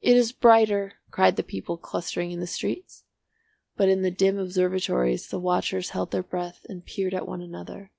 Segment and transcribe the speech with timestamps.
[0.00, 3.04] "It is brighter!" cried the people clustering in the streets.
[3.76, 7.92] But in the dim observatories the watchers held their breath and peered at one another.